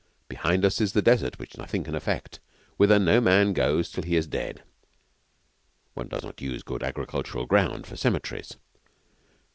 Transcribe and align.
Behind 0.29 0.65
us 0.65 0.81
is 0.81 0.93
the 0.93 1.03
Desert, 1.03 1.37
which 1.37 1.59
nothing 1.59 1.83
can 1.83 1.93
affect; 1.93 2.39
wither 2.75 2.97
no 2.97 3.21
man 3.21 3.53
goes 3.53 3.91
till 3.91 4.01
he 4.03 4.15
is 4.15 4.25
dead, 4.25 4.63
(One 5.93 6.07
does 6.07 6.23
not 6.23 6.41
use 6.41 6.63
good 6.63 6.81
agricultural 6.81 7.45
ground 7.45 7.85
for 7.85 7.95
cemeteries.) 7.95 8.57